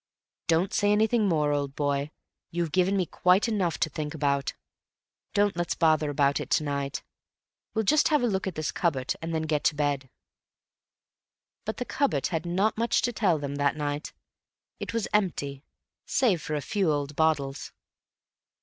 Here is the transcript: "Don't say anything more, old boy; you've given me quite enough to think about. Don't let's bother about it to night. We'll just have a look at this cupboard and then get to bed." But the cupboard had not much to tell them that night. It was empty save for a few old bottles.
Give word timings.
"Don't 0.47 0.73
say 0.73 0.91
anything 0.91 1.27
more, 1.27 1.51
old 1.51 1.75
boy; 1.75 2.09
you've 2.49 2.71
given 2.71 2.97
me 2.97 3.05
quite 3.05 3.47
enough 3.47 3.77
to 3.77 3.87
think 3.87 4.15
about. 4.15 4.55
Don't 5.35 5.55
let's 5.55 5.75
bother 5.75 6.09
about 6.09 6.39
it 6.39 6.49
to 6.49 6.63
night. 6.63 7.03
We'll 7.75 7.85
just 7.85 8.07
have 8.07 8.23
a 8.23 8.25
look 8.25 8.47
at 8.47 8.55
this 8.55 8.71
cupboard 8.71 9.13
and 9.21 9.31
then 9.31 9.43
get 9.43 9.63
to 9.65 9.75
bed." 9.75 10.09
But 11.65 11.77
the 11.77 11.85
cupboard 11.85 12.25
had 12.29 12.47
not 12.47 12.79
much 12.79 13.03
to 13.03 13.13
tell 13.13 13.37
them 13.37 13.57
that 13.57 13.77
night. 13.77 14.11
It 14.79 14.91
was 14.91 15.07
empty 15.13 15.65
save 16.07 16.41
for 16.41 16.55
a 16.55 16.61
few 16.61 16.91
old 16.91 17.15
bottles. 17.15 17.71